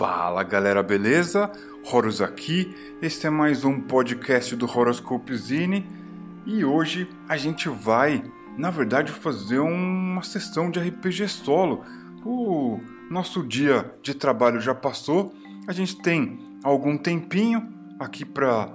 [0.00, 1.52] Fala galera, beleza?
[1.92, 5.86] Horus aqui, este é mais um podcast do Horoscope Zine
[6.46, 8.24] e hoje a gente vai,
[8.56, 11.84] na verdade, fazer uma sessão de RPG solo.
[12.24, 12.80] O
[13.10, 15.34] nosso dia de trabalho já passou,
[15.68, 18.72] a gente tem algum tempinho aqui para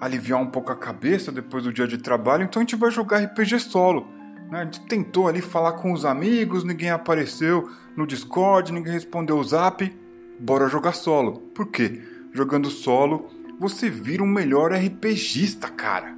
[0.00, 3.18] aliviar um pouco a cabeça depois do dia de trabalho, então a gente vai jogar
[3.18, 4.06] RPG solo.
[4.50, 4.60] Né?
[4.60, 9.44] A gente tentou ali falar com os amigos, ninguém apareceu no Discord, ninguém respondeu o
[9.44, 10.03] zap
[10.38, 11.38] bora jogar solo.
[11.54, 12.02] Por quê?
[12.32, 16.16] Jogando solo, você vira um melhor RPGista, cara.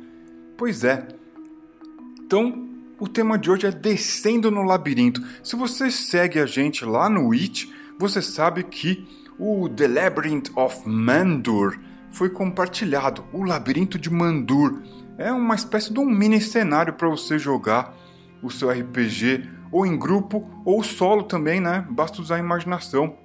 [0.57, 1.07] Pois é.
[2.21, 5.23] Então, o tema de hoje é Descendo no Labirinto.
[5.43, 9.07] Se você segue a gente lá no It, você sabe que
[9.39, 11.79] o The Labyrinth of Mandur
[12.11, 13.25] foi compartilhado.
[13.33, 14.83] O Labirinto de Mandur
[15.19, 17.95] é uma espécie de um mini cenário para você jogar
[18.43, 21.87] o seu RPG ou em grupo ou solo também, né?
[21.91, 23.17] Basta usar a imaginação.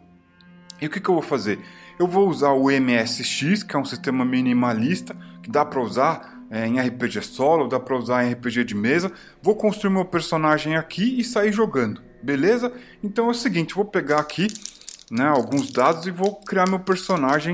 [0.81, 1.59] E o que, que eu vou fazer?
[1.99, 6.65] Eu vou usar o MSX, que é um sistema minimalista, que dá para usar é,
[6.65, 9.11] em RPG solo, dá para usar em RPG de mesa.
[9.43, 12.73] Vou construir meu personagem aqui e sair jogando, beleza?
[13.03, 14.47] Então é o seguinte, vou pegar aqui
[15.11, 17.53] né, alguns dados e vou criar meu personagem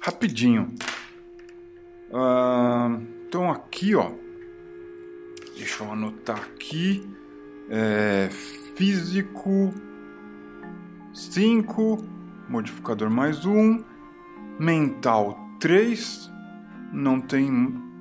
[0.00, 0.72] rapidinho.
[3.26, 4.12] Então aqui, ó,
[5.56, 7.08] deixa eu anotar aqui,
[7.68, 8.28] é,
[8.76, 9.74] físico
[11.12, 12.19] 5
[12.50, 13.84] modificador mais um,
[14.58, 16.28] mental 3,
[16.92, 17.48] não tem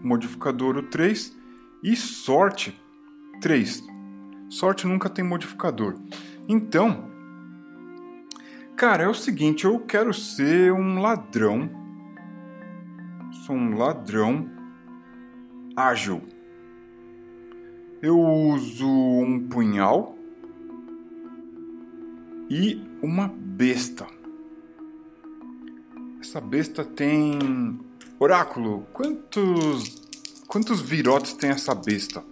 [0.04, 1.38] modificador o 3,
[1.84, 2.76] e sorte
[3.42, 3.84] 3.
[4.50, 5.96] Sorte nunca tem modificador.
[6.48, 7.08] Então,
[8.76, 11.70] cara, é o seguinte, eu quero ser um ladrão.
[13.46, 14.50] Sou um ladrão
[15.76, 16.24] ágil.
[18.02, 20.18] Eu uso um punhal
[22.50, 24.19] e uma besta.
[26.30, 27.80] Essa besta tem.
[28.20, 29.96] Oráculo, quantos.
[30.48, 32.24] Quantos virotes tem essa besta?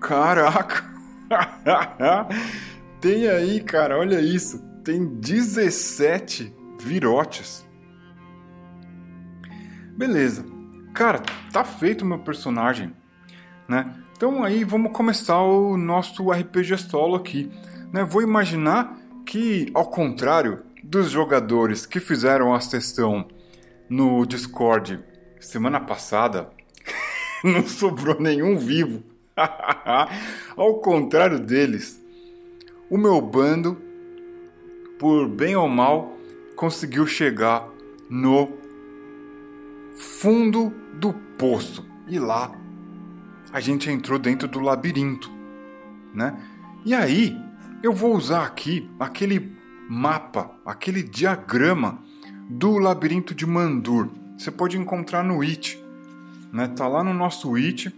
[0.00, 0.82] Caraca!
[2.98, 4.58] tem aí, cara, olha isso.
[4.82, 7.62] Tem 17 virotes.
[9.98, 10.42] Beleza.
[10.94, 11.20] Cara,
[11.52, 12.90] tá feito o meu personagem,
[13.68, 14.02] né?
[14.16, 17.52] Então aí vamos começar o nosso RPG solo aqui,
[17.92, 18.02] né?
[18.02, 23.28] Vou imaginar que, ao contrário dos jogadores que fizeram a sessão
[23.88, 24.98] no Discord
[25.38, 26.50] semana passada,
[27.44, 29.00] não sobrou nenhum vivo.
[30.56, 32.02] Ao contrário deles,
[32.90, 33.80] o meu bando,
[34.98, 36.16] por bem ou mal,
[36.56, 37.68] conseguiu chegar
[38.08, 38.50] no
[39.94, 41.86] fundo do poço.
[42.08, 42.50] E lá
[43.52, 45.30] a gente entrou dentro do labirinto,
[46.12, 46.36] né?
[46.84, 47.40] E aí
[47.80, 49.59] eu vou usar aqui aquele
[49.90, 51.98] mapa, aquele diagrama
[52.48, 54.08] do labirinto de Mandur.
[54.38, 55.82] Você pode encontrar no It,
[56.52, 56.68] né?
[56.68, 57.94] Tá lá no nosso It.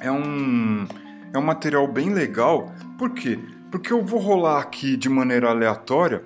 [0.00, 0.86] É um
[1.32, 2.72] é um material bem legal.
[2.98, 3.38] Por quê?
[3.70, 6.24] Porque eu vou rolar aqui de maneira aleatória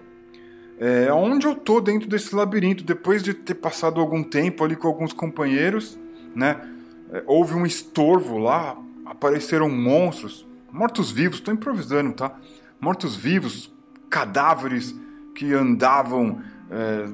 [0.78, 4.88] é, onde eu tô dentro desse labirinto depois de ter passado algum tempo ali com
[4.88, 5.98] alguns companheiros,
[6.34, 6.60] né?
[7.12, 12.36] É, houve um estorvo lá, apareceram monstros, mortos-vivos, estou improvisando, tá?
[12.80, 13.72] Mortos-vivos,
[14.14, 14.94] cadáveres
[15.34, 17.08] que andavam é,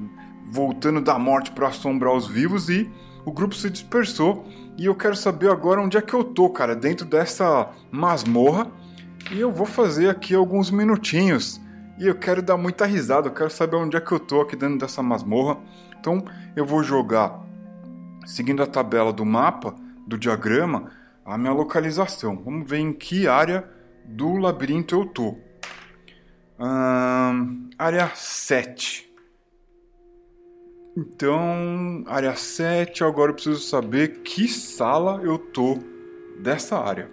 [0.52, 2.90] voltando da morte para assombrar os vivos e
[3.24, 4.46] o grupo se dispersou.
[4.76, 8.70] E eu quero saber agora onde é que eu tô, cara, dentro dessa masmorra.
[9.32, 11.58] E eu vou fazer aqui alguns minutinhos.
[11.98, 14.54] E eu quero dar muita risada, eu quero saber onde é que eu tô aqui
[14.54, 15.56] dentro dessa masmorra.
[15.98, 16.22] Então
[16.54, 17.40] eu vou jogar,
[18.26, 19.74] seguindo a tabela do mapa,
[20.06, 20.90] do diagrama,
[21.24, 22.42] a minha localização.
[22.44, 23.64] Vamos ver em que área
[24.04, 25.49] do labirinto eu tô
[27.78, 29.10] área 7.
[30.96, 35.78] Então, área 7, agora eu preciso saber que sala eu tô
[36.38, 37.10] dessa área.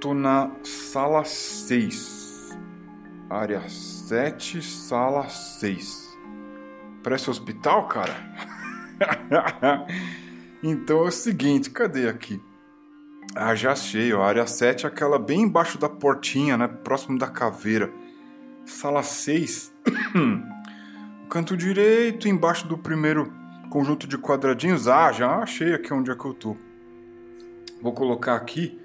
[0.00, 2.56] Tô na sala 6.
[3.30, 6.18] Área 7, sala 6.
[7.02, 8.14] Parece hospital, cara?
[10.62, 12.40] então é o seguinte, cadê aqui?
[13.34, 14.22] Ah, já achei, ó.
[14.22, 16.66] Área 7 é aquela bem embaixo da portinha, né?
[16.66, 17.92] Próximo da caveira.
[18.64, 19.72] Sala 6.
[21.28, 23.32] Canto direito, embaixo do primeiro
[23.70, 24.88] conjunto de quadradinhos.
[24.88, 26.56] Ah, já achei aqui onde é que eu tô.
[27.80, 28.80] Vou colocar aqui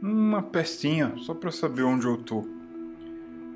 [0.00, 2.46] uma pecinha só para saber onde eu tô.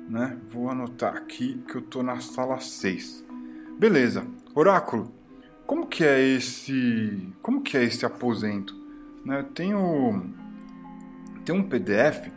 [0.09, 0.37] Né?
[0.47, 3.25] Vou anotar aqui que eu tô na sala 6.
[3.77, 4.25] Beleza.
[4.53, 5.11] Oráculo,
[5.65, 8.86] como que é esse, como que é esse aposento?
[9.27, 9.45] Né?
[9.53, 10.33] Tenho
[11.43, 12.31] tem um PDF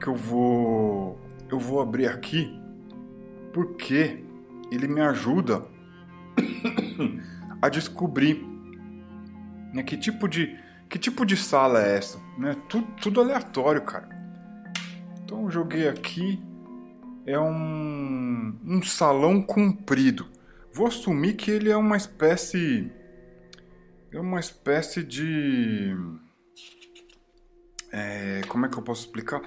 [0.00, 1.16] que eu vou
[1.48, 2.60] eu vou abrir aqui
[3.52, 4.24] porque
[4.68, 5.64] ele me ajuda
[7.62, 8.44] a descobrir
[9.72, 10.58] né, que tipo de
[10.88, 12.56] que tipo de sala é essa, né?
[12.68, 14.08] Tudo, tudo aleatório, cara.
[15.22, 16.42] Então eu joguei aqui
[17.24, 20.26] é um um salão comprido.
[20.74, 22.90] Vou assumir que ele é uma espécie
[24.10, 25.96] é uma espécie de
[27.92, 29.42] é, como é que eu posso explicar?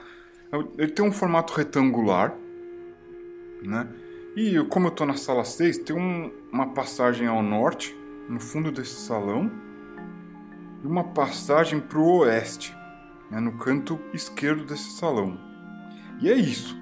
[0.78, 2.34] Ele tem um formato retangular,
[3.64, 3.88] né?
[4.36, 7.98] E como eu estou na sala 6, tem um, uma passagem ao norte,
[8.30, 9.50] no fundo desse salão,
[10.84, 12.76] e uma passagem para o oeste,
[13.32, 15.40] né, no canto esquerdo desse salão.
[16.20, 16.78] E é isso.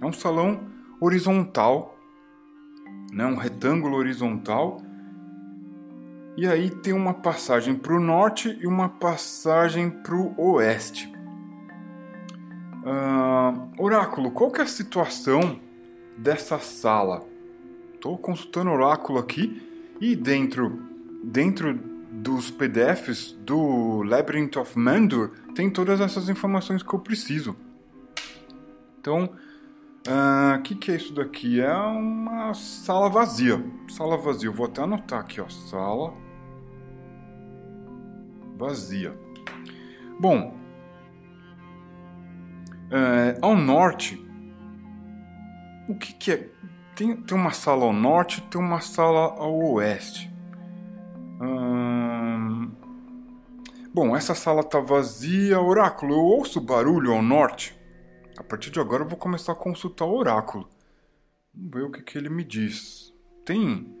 [0.00, 0.60] É um salão
[1.00, 1.98] horizontal,
[3.10, 4.81] né, um retângulo horizontal.
[6.36, 11.12] E aí tem uma passagem para o norte e uma passagem para o oeste.
[12.84, 15.60] Uh, oráculo, qual que é a situação
[16.16, 17.24] dessa sala.
[17.94, 19.62] Estou consultando o oráculo aqui
[20.00, 20.82] e dentro,
[21.22, 21.74] dentro
[22.10, 27.56] dos PDFs do Labyrinth of Mandur tem todas essas informações que eu preciso.
[29.00, 29.32] Então,
[30.06, 31.60] o ah, que, que é isso daqui?
[31.60, 33.64] É uma sala vazia.
[33.88, 34.48] Sala vazia.
[34.48, 35.48] Eu vou até anotar aqui, ó.
[35.48, 36.12] Sala
[38.56, 39.16] vazia.
[40.18, 40.54] Bom,
[42.90, 44.22] uh, ao norte
[45.88, 46.48] o que, que é?
[46.94, 50.32] Tem, tem uma sala ao norte, tem uma sala ao oeste.
[51.40, 52.70] Hum...
[53.94, 55.60] Bom, essa sala tá vazia.
[55.60, 57.78] Oráculo, eu ouço barulho ao norte.
[58.42, 60.68] A partir de agora eu vou começar a consultar o oráculo.
[61.54, 63.14] Vamos ver o que, que ele me diz.
[63.44, 63.96] Tem.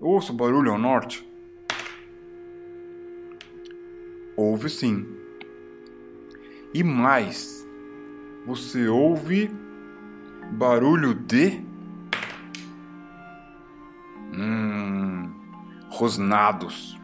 [0.00, 1.28] Eu ouço barulho ao norte?
[4.36, 5.04] Ouve sim.
[6.72, 7.66] E mais,
[8.46, 9.50] você ouve
[10.52, 11.60] Barulho de.
[14.32, 15.32] Hum.
[15.88, 16.96] Rosnados.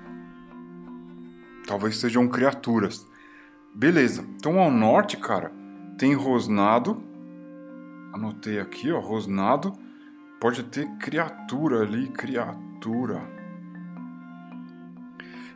[1.67, 3.07] Talvez sejam criaturas.
[3.75, 4.25] Beleza.
[4.37, 5.53] Então ao norte, cara,
[5.99, 7.03] tem rosnado.
[8.13, 9.73] Anotei aqui, ó, rosnado.
[10.41, 13.23] Pode ter criatura ali, criatura.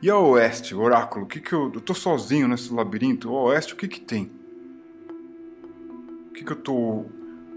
[0.03, 1.71] E a oeste, oráculo, o que que eu.
[1.73, 3.29] Eu tô sozinho nesse labirinto.
[3.29, 4.31] A oeste, o que que tem?
[6.29, 7.05] O que que eu tô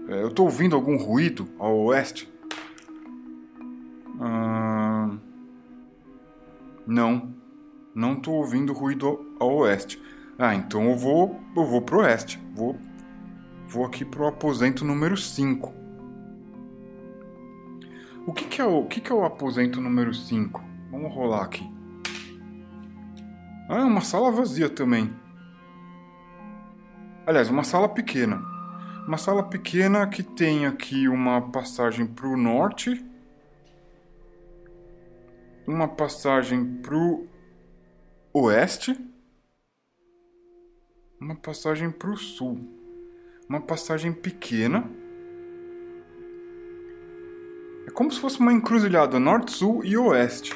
[0.08, 2.32] é, eu estou ouvindo algum ruído ao oeste?
[6.86, 7.34] Não,
[7.94, 10.00] não estou ouvindo ruído ao oeste.
[10.38, 12.40] Ah, então eu vou, eu vou pro oeste.
[12.54, 12.76] Vou,
[13.68, 15.72] vou aqui pro aposento número 5.
[18.26, 20.62] O que, que, é o, o que, que é o aposento número 5?
[20.90, 21.68] Vamos rolar aqui.
[23.68, 25.12] Ah, é uma sala vazia também.
[27.26, 28.42] Aliás, uma sala pequena.
[29.06, 33.04] Uma sala pequena que tem aqui uma passagem para o norte,
[35.66, 37.26] uma passagem para o
[38.32, 38.98] oeste,
[41.24, 42.60] uma passagem para o sul,
[43.48, 44.90] uma passagem pequena.
[47.86, 50.54] É como se fosse uma encruzilhada norte, sul e oeste.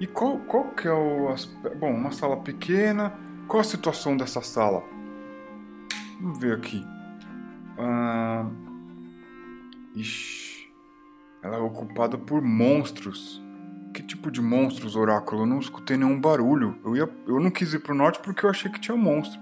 [0.00, 1.34] E qual, qual que é o?
[1.78, 3.12] Bom, uma sala pequena.
[3.46, 4.82] Qual a situação dessa sala?
[6.18, 6.82] Vamos ver aqui.
[7.78, 8.48] Ah,
[9.94, 10.72] ixi,
[11.42, 13.42] ela é ocupada por monstros.
[13.96, 15.40] Que tipo de monstros, oráculo?
[15.40, 16.76] Eu não escutei nenhum barulho.
[16.84, 19.40] Eu, ia, eu não quis ir pro norte porque eu achei que tinha monstro.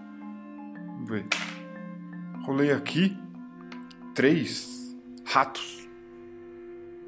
[0.87, 1.27] Vamos ver.
[2.45, 3.19] Rolei aqui.
[4.15, 5.89] Três ratos.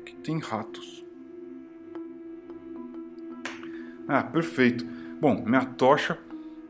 [0.04, 1.06] Que tem ratos.
[4.08, 4.84] Ah, perfeito.
[5.20, 6.18] Bom, minha tocha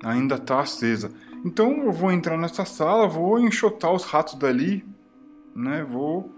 [0.04, 1.10] ainda está acesa.
[1.42, 4.84] Então eu vou entrar nessa sala, vou enxotar os ratos dali,
[5.54, 5.82] né?
[5.84, 6.30] Vou,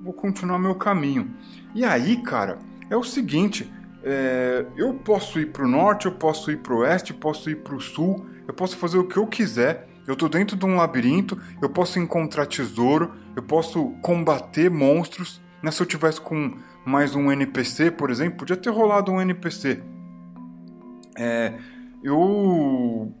[0.00, 1.34] vou continuar meu caminho.
[1.74, 2.60] E aí, cara,
[2.90, 3.70] é o seguinte:
[4.02, 7.50] é, eu posso ir para o norte, eu posso ir para o oeste, eu posso
[7.50, 9.88] ir para o sul, eu posso fazer o que eu quiser.
[10.06, 15.40] Eu tô dentro de um labirinto, eu posso encontrar tesouro, eu posso combater monstros.
[15.62, 15.70] Né?
[15.70, 19.82] Se eu tivesse com mais um NPC, por exemplo, podia ter rolado um NPC.
[21.18, 21.52] É,
[22.02, 23.12] eu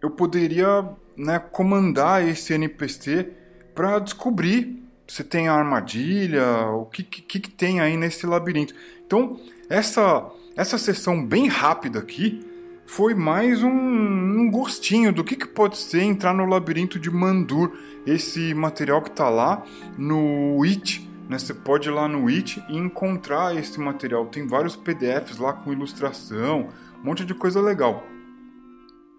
[0.00, 3.30] eu poderia né, comandar esse NPC
[3.74, 8.72] para descobrir se tem armadilha, o que, que, que, tem aí nesse labirinto.
[9.10, 12.46] Então, essa, essa sessão bem rápida aqui
[12.86, 17.76] foi mais um, um gostinho do que, que pode ser entrar no labirinto de Mandur,
[18.06, 19.64] esse material que está lá
[19.98, 21.10] no It.
[21.28, 21.40] Né?
[21.40, 24.26] Você pode ir lá no It e encontrar esse material.
[24.26, 26.68] Tem vários PDFs lá com ilustração,
[27.02, 28.06] um monte de coisa legal.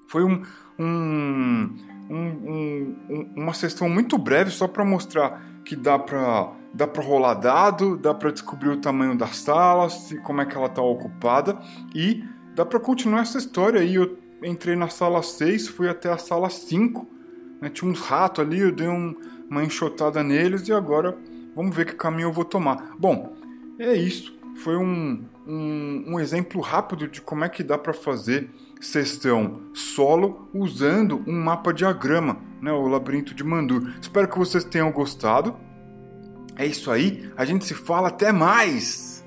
[0.08, 0.42] Foi um,
[0.80, 1.76] um,
[2.10, 7.34] um, um, uma sessão muito breve só para mostrar que dá para dá para rolar
[7.34, 11.60] dado, dá para descobrir o tamanho das salas, como é que ela está ocupada
[11.94, 12.24] e
[12.56, 13.96] dá para continuar essa história aí.
[13.96, 17.08] Eu entrei na sala 6, fui até a sala 5,
[17.62, 17.70] né?
[17.70, 19.16] tinha uns ratos ali, eu dei um,
[19.50, 21.18] uma enxotada neles e agora
[21.56, 22.96] vamos ver que caminho eu vou tomar.
[22.98, 23.36] Bom,
[23.78, 24.34] é isso.
[24.56, 30.50] Foi um, um, um exemplo rápido de como é que dá para fazer sessão solo
[30.54, 33.94] usando um mapa diagrama, né, o labirinto de Mandur.
[34.02, 35.56] Espero que vocês tenham gostado.
[36.56, 39.21] É isso aí, a gente se fala até mais!